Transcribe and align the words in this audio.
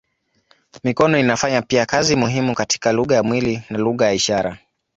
Mikono 0.83 1.17
inafanya 1.19 1.61
pia 1.61 1.85
kazi 1.85 2.15
muhimu 2.15 2.55
katika 2.55 2.91
lugha 2.91 3.15
ya 3.15 3.23
mwili 3.23 3.61
na 3.69 3.77
lugha 3.77 4.05
ya 4.05 4.13
ishara. 4.13 4.57